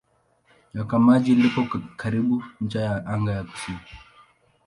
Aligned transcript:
Nyoka 0.73 0.95
Maji 1.07 1.31
lipo 1.41 1.61
karibu 2.01 2.37
ncha 2.63 2.81
ya 2.81 2.95
anga 3.13 3.31
ya 3.37 3.43
kusini. 3.43 3.81